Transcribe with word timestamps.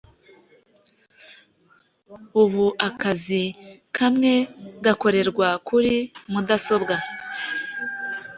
ubu 2.41 2.65
akazi 2.87 3.43
kamwe 3.97 4.31
gakorerwa 4.85 5.47
kuri 5.67 5.93
mudasobwa 6.31 6.95